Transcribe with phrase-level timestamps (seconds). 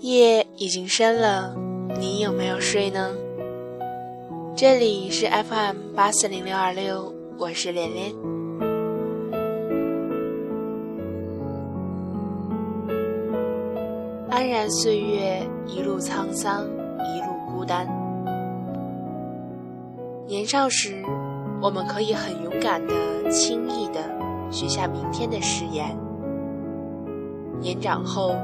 [0.00, 1.54] 夜已经深了，
[1.98, 3.14] 你有没有睡呢？
[4.56, 8.10] 这里是 FM 八四零六二六，我是连连。
[14.30, 17.86] 安然岁月，一路沧桑，一路孤单。
[20.26, 21.04] 年少时，
[21.60, 22.94] 我们可以很勇敢的、
[23.30, 24.00] 轻易的
[24.50, 25.94] 许下明天的誓言；
[27.60, 28.34] 年长后，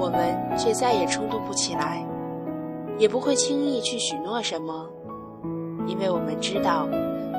[0.00, 2.02] 我们却再也冲突不起来，
[2.98, 4.88] 也不会轻易去许诺什么，
[5.86, 6.88] 因为我们知道，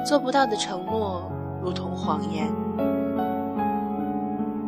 [0.06, 1.24] 做不到的承诺
[1.64, 2.48] 如同谎言。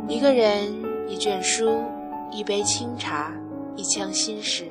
[0.08, 0.74] 一个人，
[1.08, 1.70] 一卷书，
[2.32, 3.32] 一杯清茶，
[3.76, 4.66] 一腔心事。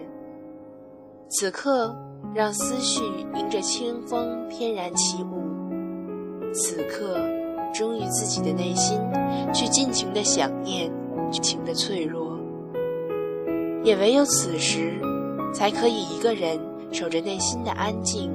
[1.29, 1.97] 此刻，
[2.35, 3.05] 让思绪
[3.37, 5.45] 迎着清风翩然起舞。
[6.53, 7.17] 此刻，
[7.73, 9.01] 忠于自己的内心，
[9.55, 10.91] 去尽情的想念，
[11.31, 12.32] 尽情的脆弱。
[13.85, 15.01] 也唯有此时，
[15.53, 16.59] 才可以一个人
[16.93, 18.31] 守着内心的安静，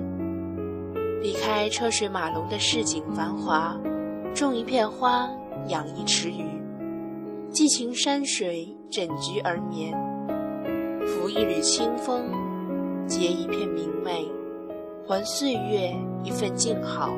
[1.21, 3.79] 离开车水马龙的市井繁华，
[4.35, 5.29] 种一片花，
[5.69, 6.43] 养一池鱼，
[7.49, 9.97] 寄情山水，枕菊而眠，
[11.05, 12.25] 拂一缕清风，
[13.07, 14.29] 结一片明媚，
[15.07, 17.13] 还岁月一份静好。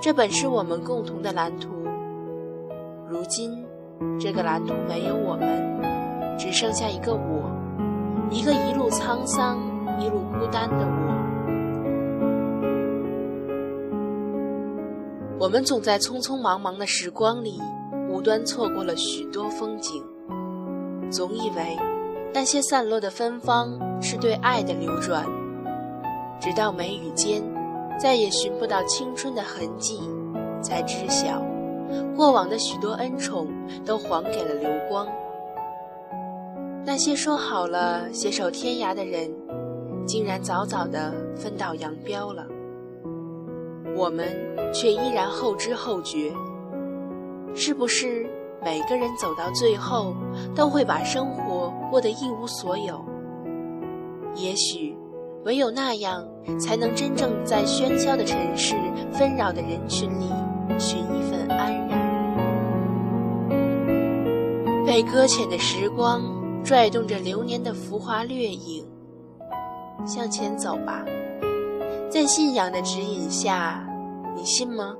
[0.00, 1.70] 这本是我们共同的蓝图，
[3.08, 3.64] 如今，
[4.20, 5.87] 这个蓝图没有我们。
[6.38, 7.50] 只剩下一个我，
[8.30, 9.58] 一个一路沧桑、
[10.00, 11.08] 一路孤单的我。
[15.40, 17.60] 我们总在匆匆忙忙的时光里，
[18.08, 20.02] 无端错过了许多风景。
[21.10, 21.76] 总以为
[22.32, 25.24] 那些散落的芬芳是对爱的流转，
[26.40, 27.42] 直到眉宇间
[27.98, 29.98] 再也寻不到青春的痕迹，
[30.62, 31.42] 才知晓
[32.14, 33.48] 过往的许多恩宠
[33.84, 35.06] 都还给了流光。
[36.88, 39.30] 那些说好了携手天涯的人，
[40.06, 42.46] 竟然早早的分道扬镳了。
[43.94, 44.26] 我们
[44.72, 46.32] 却依然后知后觉。
[47.54, 48.26] 是不是
[48.64, 50.16] 每个人走到最后，
[50.56, 53.04] 都会把生活过得一无所有？
[54.34, 54.96] 也许，
[55.44, 56.26] 唯有那样，
[56.58, 58.74] 才能真正在喧嚣的城市、
[59.12, 60.32] 纷扰的人群里，
[60.78, 61.98] 寻一份安然。
[64.86, 66.37] 被搁浅的时光。
[66.68, 68.84] 拽动着流年的浮华掠影，
[70.06, 71.02] 向前走吧，
[72.10, 73.88] 在信仰的指引下，
[74.36, 74.94] 你信吗？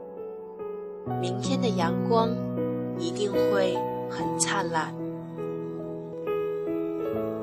[1.21, 2.31] 明天的阳光
[2.99, 3.77] 一定会
[4.09, 4.95] 很灿烂。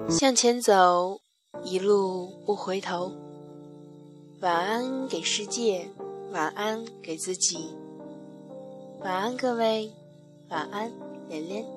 [0.10, 1.20] 向前走，
[1.64, 3.12] 一路不回头。
[4.42, 5.88] 晚安给世界，
[6.34, 7.70] 晚安给自己，
[9.02, 9.92] 晚安各位，
[10.50, 10.92] 晚安
[11.30, 11.75] 连连。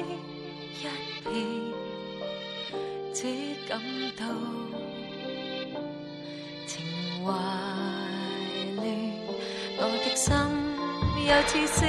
[0.00, 0.82] 一
[1.24, 1.30] 别，
[3.14, 3.18] 只
[3.68, 3.80] 感
[4.16, 4.22] 到
[6.66, 6.70] 情
[7.24, 7.26] 怀
[8.76, 8.86] 乱，
[9.78, 10.26] 我的心
[11.26, 11.80] 又似小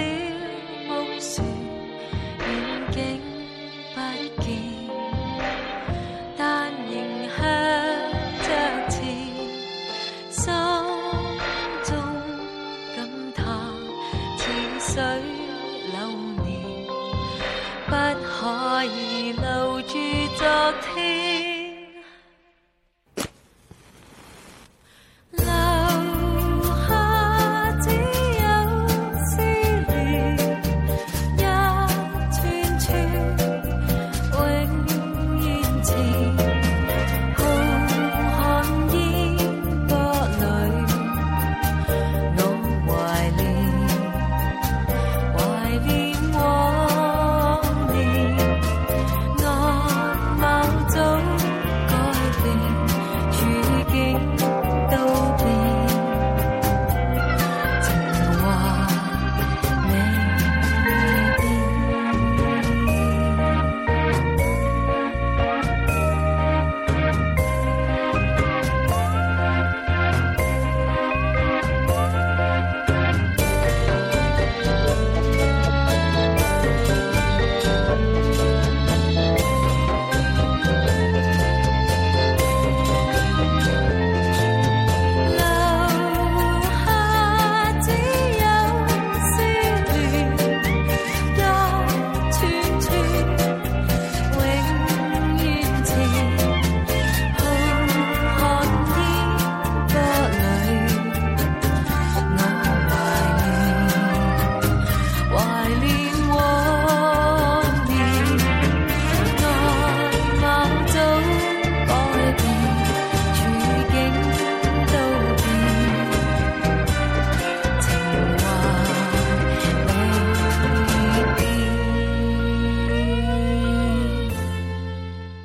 [17.89, 19.97] 不可以留住
[20.37, 21.58] 昨天。